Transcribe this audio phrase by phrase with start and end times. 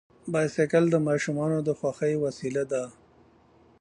[0.33, 2.83] بایسکل د ماشومانو د خوښۍ وسیله ده.